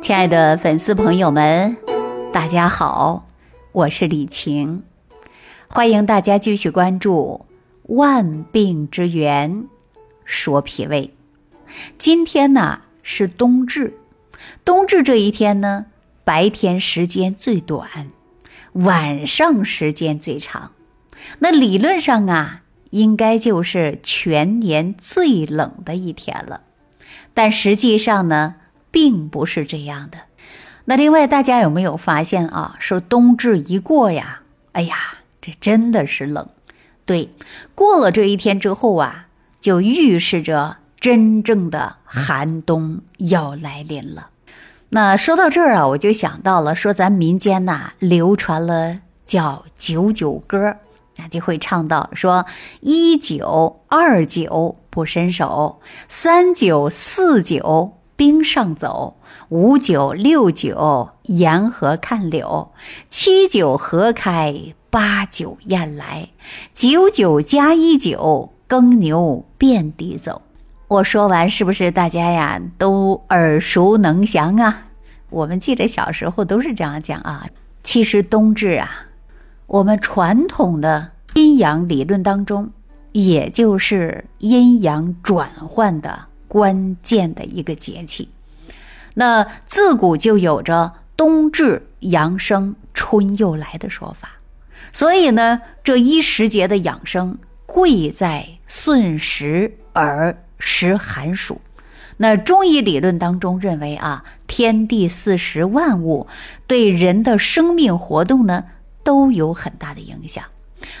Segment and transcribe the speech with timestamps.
[0.00, 1.76] 亲爱的粉丝朋友们，
[2.32, 3.26] 大家好，
[3.72, 4.82] 我是李晴，
[5.68, 7.46] 欢迎大家继续关注
[7.94, 9.66] 《万病之源
[10.24, 11.12] 说脾胃》。
[11.98, 13.98] 今天呢是冬至，
[14.64, 15.86] 冬至这一天呢，
[16.24, 18.10] 白天时间最短，
[18.72, 20.72] 晚上时间最长。
[21.40, 26.62] 那理论上啊，应该就是全年最冷的一天了。
[27.34, 28.54] 但实际上呢？
[28.90, 30.18] 并不是这样的。
[30.86, 32.76] 那另外，大家有没有发现啊？
[32.78, 34.40] 说冬至一过呀，
[34.72, 34.96] 哎呀，
[35.40, 36.48] 这真的是冷。
[37.04, 37.28] 对，
[37.74, 39.26] 过了这一天之后啊，
[39.60, 44.30] 就预示着真正的寒冬要来临了。
[44.90, 50.76] 那说到这儿啊，我就想到了，说咱民间呐流传了叫九九歌，
[51.18, 52.46] 那就会唱到说
[52.80, 57.97] 一九二九不伸手，三九四九。
[58.18, 59.14] 冰上走，
[59.48, 62.72] 五九六九沿河看柳，
[63.08, 66.30] 七九河开，八九雁来，
[66.74, 70.42] 九九加一九，耕牛遍地走。
[70.88, 74.88] 我说完，是不是大家呀都耳熟能详啊？
[75.30, 77.46] 我们记得小时候都是这样讲啊。
[77.84, 79.06] 其实冬至啊，
[79.68, 82.72] 我们传统的阴阳理论当中，
[83.12, 86.27] 也就是阴阳转换的。
[86.48, 88.30] 关键的一个节气，
[89.14, 94.40] 那自古就有着冬至阳生，春又来的说法。
[94.92, 101.60] 所以呢，这一时节的养生，贵在顺时而食寒暑。
[102.16, 106.26] 那中医理论当中认为啊，天地四时万物
[106.66, 108.64] 对人的生命活动呢，
[109.04, 110.44] 都有很大的影响。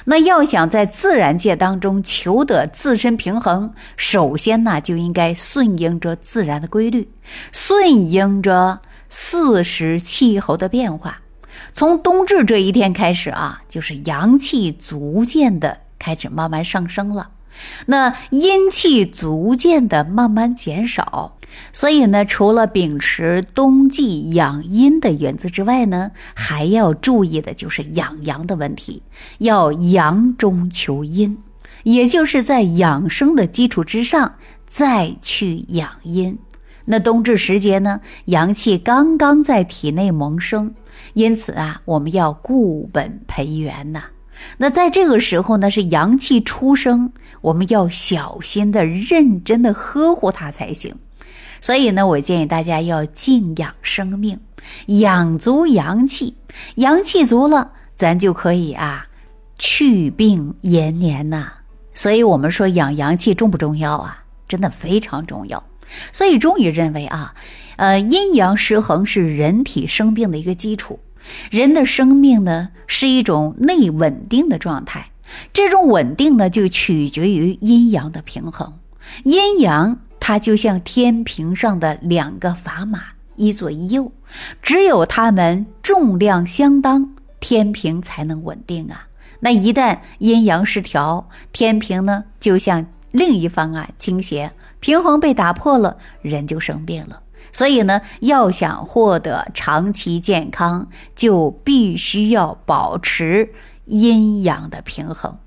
[0.04, 7.10] 那要想在自然界当中求得自身平衡，首先呢就应该顺应着自然的规律，
[7.52, 11.22] 顺应着四时气候的变化。
[11.72, 17.30] 从冬至这一天开始啊，就是阳气逐渐的开始慢慢上升了。
[17.86, 21.36] 那阴气逐渐的慢慢减少，
[21.72, 29.02] 所以呢，除了秉持冬季养阴的原则之外呢，还要注意的就是养阳的问题，
[29.38, 31.38] 要阳中求阴，
[31.84, 34.34] 也就是在养生的基础之上
[34.66, 36.38] 再去养阴。
[36.90, 40.74] 那冬至时节呢，阳气刚刚在体内萌生，
[41.12, 44.04] 因此啊，我们要固本培元呐。
[44.58, 50.94] 那在这个时候呢，是阳气出生，我们要小心的、认真的呵护它才行。
[51.60, 54.38] 所以呢，我建议大家要静养生命，
[54.86, 56.36] 养足阳气，
[56.76, 59.06] 阳气足了，咱就可以啊，
[59.58, 61.52] 去病延年呐。
[61.92, 64.24] 所以我们说养阳气重不重要啊？
[64.46, 65.62] 真的非常重要。
[66.12, 67.34] 所以中医认为啊，
[67.76, 71.00] 呃，阴阳失衡是人体生病的一个基础。
[71.50, 75.10] 人的生命呢，是一种内稳定的状态，
[75.52, 78.78] 这种稳定呢，就取决于阴阳的平衡。
[79.24, 83.00] 阴阳它就像天平上的两个砝码，
[83.36, 84.12] 一左一右，
[84.60, 89.06] 只有它们重量相当，天平才能稳定啊。
[89.40, 94.50] 那一旦阴阳失调，天平呢，就像另一方啊倾斜，
[94.80, 97.22] 平衡被打破了，人就生病了。
[97.52, 103.52] 所以呢，要想获得长期健康，就必须要保持
[103.86, 105.38] 阴阳的平衡。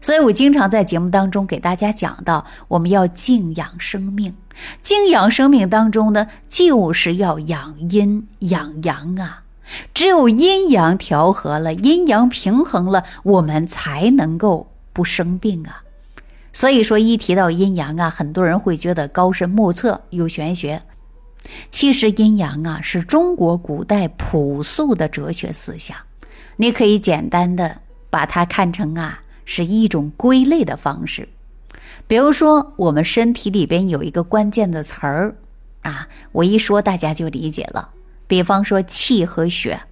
[0.00, 4.34] 所以我经常在节目当中给大家讲到，我们要静养生命。
[4.80, 9.44] 静养生命当中呢，就是要养阴养阳啊。
[9.94, 15.84] 只有阴阳调和了，阴阳平衡了，我们才能够不生病啊。
[16.52, 20.82] 所以说，一提到阴阳啊，很多人会觉得高深莫测，有玄学。
[21.70, 25.96] 其实阴阳啊，是中国古代朴素的哲学思想。
[26.56, 27.80] 你可以简单的
[28.10, 31.28] 把它看成啊，是一种归类的方式。
[32.06, 35.36] 比如说，我们身体里边有一个关键的词儿
[35.82, 37.90] 啊，我一说大家就理解了。
[38.26, 39.82] 比方说气和血，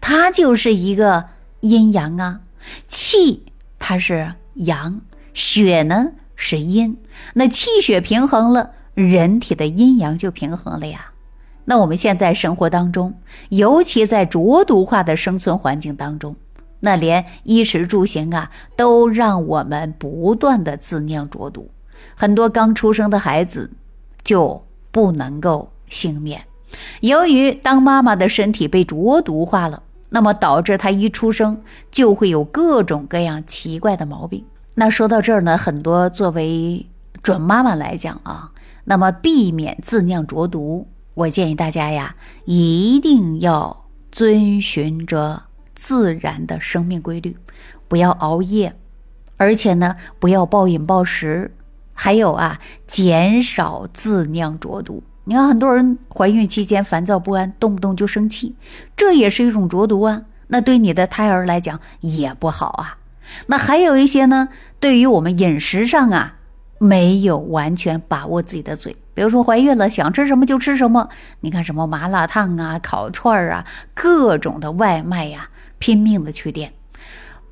[0.00, 1.26] 它就是一个
[1.60, 2.40] 阴阳啊。
[2.86, 3.44] 气
[3.78, 5.00] 它是阳，
[5.34, 6.98] 血呢是阴。
[7.34, 8.72] 那气血平衡了。
[9.06, 11.12] 人体的阴阳就平衡了呀。
[11.66, 13.14] 那我们现在生活当中，
[13.50, 16.34] 尤其在浊毒化的生存环境当中，
[16.80, 21.70] 那连衣食住行啊，都让我们不断的自酿浊毒。
[22.16, 23.70] 很多刚出生的孩子
[24.24, 26.42] 就不能够幸免。
[27.00, 31.62] 由于当妈妈的身体被浊毒化了，那么导致他一出生
[31.92, 34.44] 就会有各种各样奇怪的毛病。
[34.74, 36.84] 那说到这儿呢，很多作为
[37.22, 38.50] 准妈妈来讲啊。
[38.88, 45.42] 那么，避免自酿浊毒，我建议大家呀，一定要遵循着
[45.74, 47.36] 自然的生命规律，
[47.86, 48.74] 不要熬夜，
[49.36, 51.54] 而且呢，不要暴饮暴食，
[51.92, 55.02] 还有啊，减少自酿浊毒。
[55.24, 58.56] 你看，很多人怀孕期间烦躁不安，动不动就生气，
[58.96, 60.22] 这也是一种浊毒啊。
[60.46, 62.96] 那对你的胎儿来讲也不好啊。
[63.48, 64.48] 那还有一些呢，
[64.80, 66.37] 对于我们饮食上啊，
[66.78, 68.96] 没有完全把握自己的嘴。
[69.14, 71.08] 比如说怀孕了，想吃什么就吃什么。
[71.40, 76.72] 你看什么麻辣烫啊、烤串啊，各种的外卖呀，拼命的去点，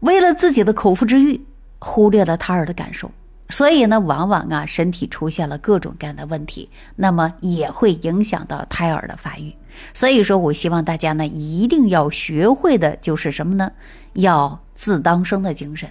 [0.00, 1.44] 为了自己的口腹之欲，
[1.80, 3.10] 忽略了胎儿的感受。
[3.48, 9.52] 所以呢，往往啊，身体出现了各种各样的问题，那么也会影响到胎儿的发育。
[9.92, 13.70] 所以说我希望大家呢，一定要学会的就是什么呢？
[14.14, 15.88] 要自当生的精神。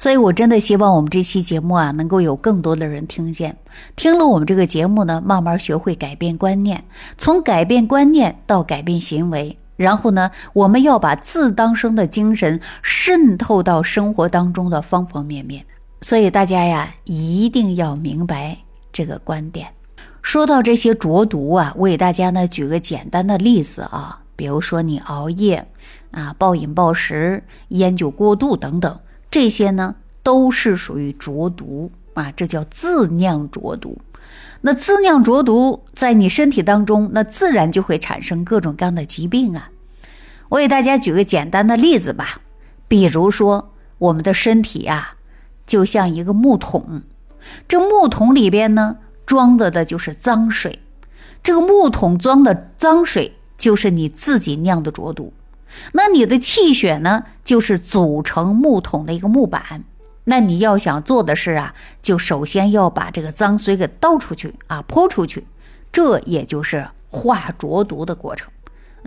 [0.00, 3.58] 所以我真的希望我们这期节目啊，能够有更多的人听见，
[3.96, 6.82] 听了我们这个节目呢，慢慢学会改变观念，
[7.18, 15.66] 从改变观念到改变行为，然后呢，我们要把自当生的精神渗透到生活当中的方方面面。
[16.00, 18.56] 所以大家呀，一定要明白
[18.90, 19.68] 这个观点。
[20.22, 25.68] 说到这些浊毒啊，我给大家呢举个简单的例子啊，比如说你熬夜
[26.12, 28.98] 啊、暴饮暴食、烟酒过度等等，
[29.30, 33.98] 这些呢都是属于浊毒啊，这叫自酿浊毒。
[34.62, 39.70] 那自酿浊毒在你身体当中，那自然就会产生各种各样的疾病啊。
[40.48, 42.40] 我给大家举个简单的例子吧，
[42.88, 45.16] 比如说我们的身体啊。
[45.66, 47.02] 就像一个木桶，
[47.68, 50.80] 这木桶里边呢装的的就是脏水，
[51.44, 55.32] 这个木桶装的脏水就是你自己酿的浊毒。
[55.92, 59.84] 那你的气血呢，就是组成木桶的一个木板。
[60.24, 65.46] 那你要想做的是啊，就首先要把这个脏水给倒出去啊，泼出去，
[65.90, 68.50] 这也就是化浊毒的过程。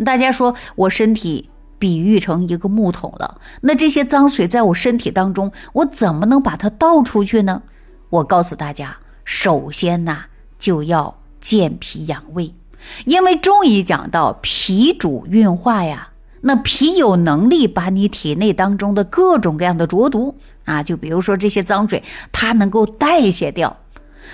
[0.03, 1.49] 大家说我身体。
[1.79, 7.61] 比喻成一个木桶了，那这些脏水在我身体当中，我怎么能把它倒出去呢？
[8.09, 10.27] 我告诉大家，首先呐，
[10.57, 12.55] 就要健脾养胃，
[13.03, 16.12] 因为中医讲到脾主运化呀，
[16.45, 23.77] 那脾有能力把你体内当中的各种各样的浊毒啊，就比如说这些脏水，它能够代谢掉，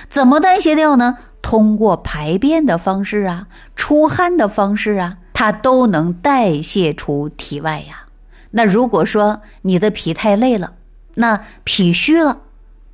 [0.09, 1.17] 怎么代谢掉呢？
[1.41, 5.17] 通过排便的方式啊，出汗的方式啊。
[5.31, 8.07] 它都能代谢出体外呀。
[8.51, 10.73] 那如果说你的脾太累了，
[11.13, 12.41] 那脾虚了，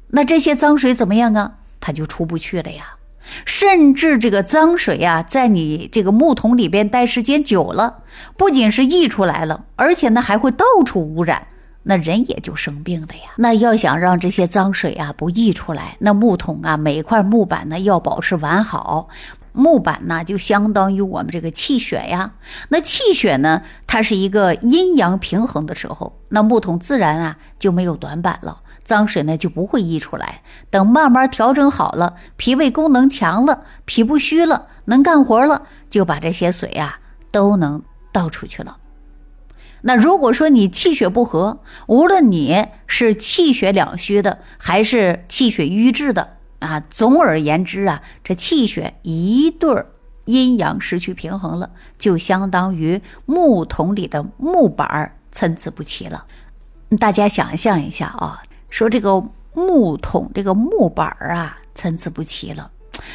[0.10, 1.54] 那这些脏水怎么样啊？
[1.82, 2.95] 它就出不去了呀。
[3.46, 8.04] 甚至这个脏水呀，在你这个木桶里边待时间久了，
[8.38, 11.48] 不仅是溢出来了，而且呢还会到处污染，
[11.84, 13.32] 那人也就生病了呀。
[13.38, 19.10] 那要想让这些脏水啊不溢出来，那木桶啊每块木板呢要保持完好。
[19.58, 22.34] 木板呢，就相当于我们这个气血呀。
[22.68, 30.42] 那气血呢，它是一个阴阳平衡的时候，那木桶自然啊就没有短板了，脏水呢就不会溢出来。
[30.70, 37.00] 等慢慢调整好了，脾胃功能强了，脾不虚了，能干活了，就把这些水啊
[37.32, 37.84] 都能
[38.14, 38.78] 倒出去了。
[39.82, 46.38] 那如果说你气血不和，无论你是气血两虚的，还是气血瘀滞的。
[46.60, 49.92] 啊，总而言之啊，这气血一对儿
[50.24, 56.26] 阴阳失去平衡了，就相当于木桶里的木板儿参差不齐了。
[56.98, 58.42] 大家想象一下啊，
[58.76, 62.70] 说这个木桶这个木板儿啊参差不齐了，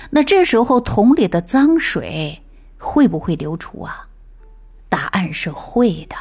[0.09, 2.41] 那这时候桶里的脏水
[2.79, 4.07] 会不会流出啊？
[4.89, 6.17] 答案是会的。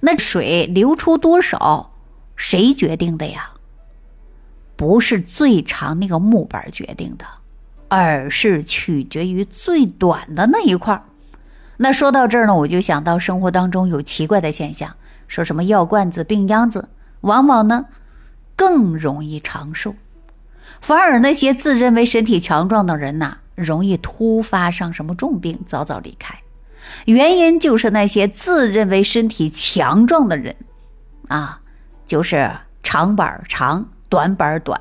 [0.00, 1.92] 那水流出多少，
[2.34, 3.52] 谁决定的呀？
[4.74, 7.24] 不是最长那个木板决定的，
[7.86, 11.00] 而是取决于最短的那一块
[11.76, 14.92] 那说到这儿呢，我就想到生活当中有奇怪的现象，
[15.28, 16.88] 说什么药罐子、病秧子，
[17.20, 17.86] 往往呢
[18.60, 19.94] 更容易长寿，
[20.82, 26.40] 反而那些自认为身体强壮的人呐，容易突发上什么重病，早早离开。
[27.06, 30.56] 原因就是那些自认为身体强壮的人，
[31.28, 31.62] 啊，
[32.04, 32.50] 就是
[32.82, 33.88] 长板长。
[34.10, 34.78] 短板短，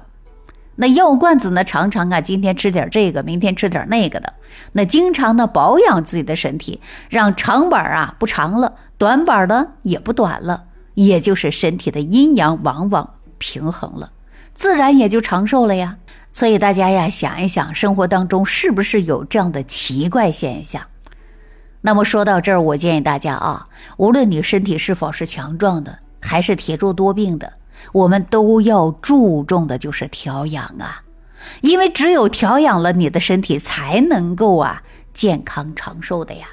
[0.75, 1.63] 那药罐子呢？
[1.63, 4.33] 常常啊，今天吃点这个，明天吃点那个的。
[4.74, 10.63] 那经常呢，保养自己的身体，让长板啊不长了，短板呢也不短了，
[10.95, 14.12] 也就是身体的阴阳往往平衡了，
[14.53, 15.98] 自然也就长寿了呀。
[16.31, 20.84] 所以大家呀，想一想，生活当中是不是有这样的奇怪现象？
[21.81, 23.65] 那么说到这儿，我建议大家啊，
[23.98, 27.53] 无论你身体是否是强壮的，还是体弱多病的。
[27.93, 31.03] 我们都要注重的就是调养啊，
[31.62, 36.46] 因为只有调养了你的身体，才能够啊健康长寿的呀。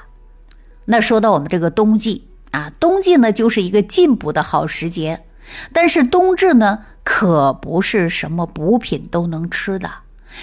[0.85, 5.25] 那说到我们这个冬季啊，冬季呢就是一个进补的好时节，
[5.73, 9.91] 但是冬至呢可不是什么补品都能吃的，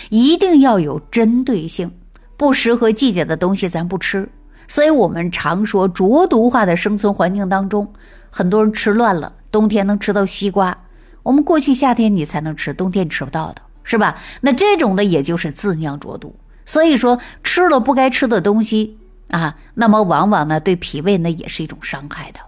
[0.10, 1.92] 一定要有针对性，
[2.38, 4.30] 不适合季节的东西咱不吃。
[4.68, 7.92] 所以我们常说浊毒化的生存环境当中，
[8.30, 10.86] 很多人吃乱了，冬天能吃到西瓜，
[11.22, 14.18] 我们过去夏天你才能吃，冬天你吃不到的是吧？
[14.42, 16.36] 那这种的也就是自酿浊毒。
[16.66, 18.98] 所以说吃了不该吃的东西。
[19.30, 22.40] 啊，那么往往呢，对脾胃呢也是一种伤害的，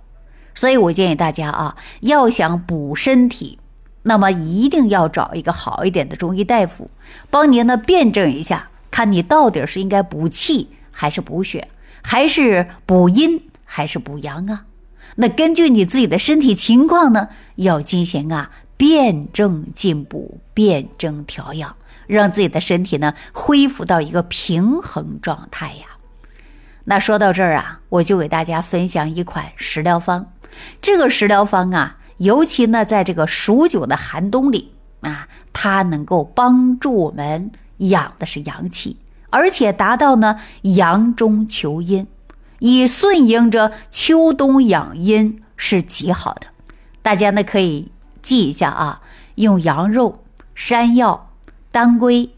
[0.55, 3.59] 所以我建议大家啊，要想补身体，
[4.01, 6.89] 那么一定要找一个好一点的中医大夫，
[7.29, 11.67] 帮您呢辩证一下，看你到底是应该补气还是补血，
[12.01, 14.65] 还是补阴还是补阳啊？
[15.17, 21.75] 那根据你自己的身体情况呢，要进行啊辩证进补、辩证调养，
[22.07, 25.85] 让自己的身体呢恢复到一个平衡状态呀。
[26.83, 30.31] 那说到这儿啊，我就给大家分享一款食疗方。
[30.81, 38.97] 这个食疗方啊，尤其呢，在这个数九的寒冬里啊，它能够帮助我们养的是阳气，
[39.29, 42.07] 而且达到呢阳中求阴，
[42.59, 46.47] 以顺应着秋冬养阴是极好的。
[47.01, 49.01] 大家呢可以记一下啊，
[49.35, 50.23] 用羊肉、
[50.55, 51.31] 山药、
[51.71, 52.31] 当归、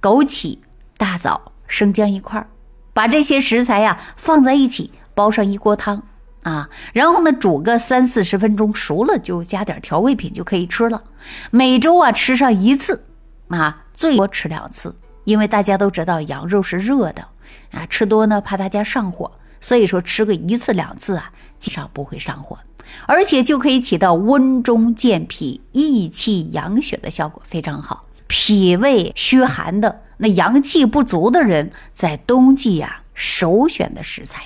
[0.00, 0.58] 枸杞、
[0.96, 2.48] 大枣、生姜一块儿。
[2.92, 6.02] 把这些食材呀放在一起，煲上一锅汤
[6.48, 11.02] 啊，然后呢煮个三四十分钟，熟了就加点调味品就可以吃了。
[11.50, 13.04] 每周啊吃上一次
[13.48, 17.26] 啊，最多吃两次，因为大家都知道羊肉是热的
[17.72, 22.58] 啊，吃多呢怕大家上火，所以说吃个一次两次啊，基本上不会上火，
[23.06, 28.06] 而且就可以起到温中健脾、益气养血的效果，非常好。
[28.26, 30.00] 脾胃虚寒的。
[30.18, 34.42] 那阳气不足的人，在冬季呀，首选的食材。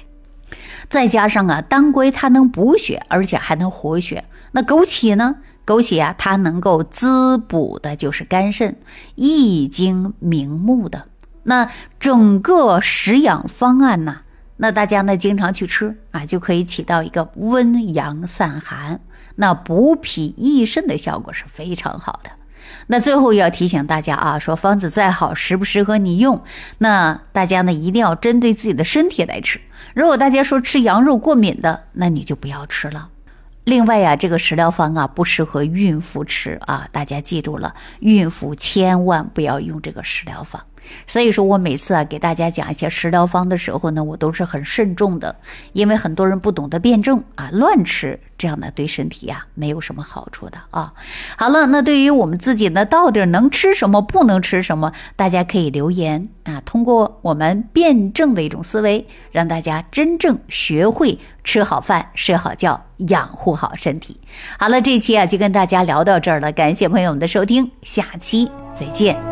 [0.93, 4.27] 再加上啊，当归它能补血，而且还能活血。
[4.51, 5.37] 那枸杞呢？
[5.65, 8.77] 枸杞啊，它能够滋补的就是肝肾，
[9.15, 11.07] 益精明目的。
[11.45, 14.21] 那整个食养方案呢，
[14.59, 19.01] 那大家呢经常去吃啊，就可以起到一个温阳散寒、
[19.37, 22.31] 那补脾益肾的效果是非常好的。
[22.87, 26.43] 那最后要提醒大家啊，说方子再好，适不适合你用？
[26.79, 29.61] 那大家呢一定要针对自己的身体来吃。
[29.95, 33.09] 如果大家说吃羊肉过敏的，那你就不要吃了。
[33.65, 40.65] 另外呀，这个食疗方啊不适合孕妇吃啊，大家记住了，孕妇千万不要用这个食疗方。
[41.07, 45.37] 所以说我每次啊给大家讲一些食疗方的时候呢，我都是很慎重的，
[45.73, 50.93] 因为很多人不懂得辩证啊，乱吃这样呢对身体呀没有什么好处的啊。
[51.37, 64.21] 好了，那对于我们自己呢，到底能吃什么，不能吃什么，大家可以留言啊，通过我们辩证的一种思维，让大家真正学会吃好饭、睡好觉，养护好身体。
[64.59, 69.32] 好了，这期啊就跟大家聊到这儿了，感谢朋友们的收听，下期再见。